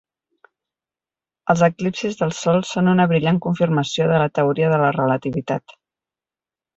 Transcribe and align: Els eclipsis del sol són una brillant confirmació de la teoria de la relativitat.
Els 1.53 1.59
eclipsis 1.67 2.17
del 2.23 2.33
sol 2.39 2.57
són 2.71 2.89
una 2.95 3.05
brillant 3.13 3.39
confirmació 3.47 4.07
de 4.13 4.23
la 4.27 4.31
teoria 4.39 4.71
de 4.73 4.81
la 4.85 4.89
relativitat. 5.01 5.77